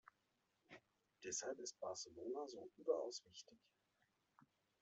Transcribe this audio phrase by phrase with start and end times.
[1.23, 3.59] Deshalb ist Barcelona so überaus wichtig.